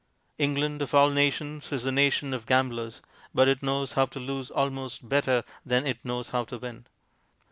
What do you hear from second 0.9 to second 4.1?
all nations, is the nation of gamblers, but it knows how